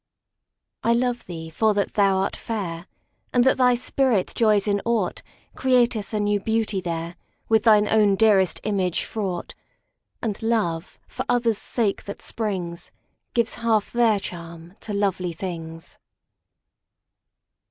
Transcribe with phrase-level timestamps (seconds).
[0.83, 2.87] I love thee for that thou art fair;
[3.31, 5.21] And that thy spirit joys in aught
[5.53, 7.15] Createth a new beauty there,
[7.49, 9.53] With throe own dearest image fraught;
[10.19, 12.89] And love, for others' sake that springs,
[13.35, 15.99] Gives half their charm to lovely things.